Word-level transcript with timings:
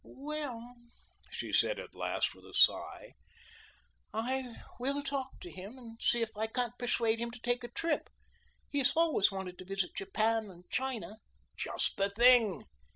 "Well," 0.03 0.77
she 1.29 1.53
said 1.53 1.77
at 1.79 1.93
last, 1.93 2.33
with 2.33 2.43
a 2.43 2.55
sigh, 2.55 3.13
"I 4.11 4.55
will 4.79 5.03
talk 5.03 5.39
to 5.41 5.51
him 5.51 5.77
and 5.77 6.01
see 6.01 6.23
if 6.23 6.35
I 6.35 6.47
can't 6.47 6.75
persuade 6.79 7.19
him 7.19 7.29
to 7.29 7.39
take 7.39 7.63
a 7.63 7.67
trip. 7.67 8.09
He 8.71 8.79
has 8.79 8.93
always 8.95 9.31
wanted 9.31 9.59
to 9.59 9.65
visit 9.65 9.93
Japan 9.95 10.49
and 10.49 10.67
China." 10.71 11.17
"Just 11.55 11.97
the 11.97 12.09
thing!" 12.09 12.63